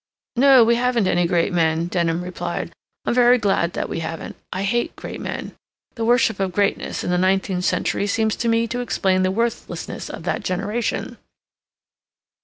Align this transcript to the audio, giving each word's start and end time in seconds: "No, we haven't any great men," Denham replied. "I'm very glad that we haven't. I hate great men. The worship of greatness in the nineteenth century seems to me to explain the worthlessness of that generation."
"No, 0.35 0.63
we 0.63 0.77
haven't 0.77 1.05
any 1.07 1.27
great 1.27 1.53
men," 1.53 1.85
Denham 1.85 2.23
replied. 2.23 2.73
"I'm 3.05 3.13
very 3.13 3.37
glad 3.37 3.73
that 3.73 3.87
we 3.87 3.99
haven't. 3.99 4.35
I 4.51 4.63
hate 4.63 4.95
great 4.95 5.21
men. 5.21 5.51
The 5.93 6.03
worship 6.03 6.39
of 6.39 6.53
greatness 6.53 7.03
in 7.03 7.11
the 7.11 7.19
nineteenth 7.19 7.65
century 7.65 8.07
seems 8.07 8.35
to 8.37 8.47
me 8.49 8.65
to 8.69 8.79
explain 8.81 9.21
the 9.21 9.29
worthlessness 9.29 10.09
of 10.09 10.23
that 10.23 10.43
generation." 10.43 11.19